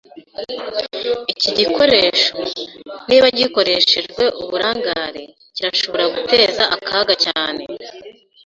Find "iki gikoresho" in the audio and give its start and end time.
1.33-2.37